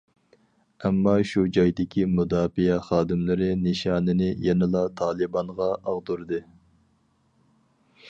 [0.87, 6.45] ئەمما شۇ جايدىكى مۇداپىئە خادىملىرى نىشانىنى يەنىلا تالىبانغا ئاغدۇردى.